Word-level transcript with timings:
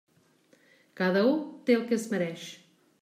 Cada 1.01 1.21
u 1.33 1.35
té 1.67 1.77
el 1.81 1.85
que 1.93 1.99
es 2.01 2.11
mereix. 2.15 2.47